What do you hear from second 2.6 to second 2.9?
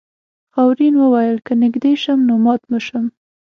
به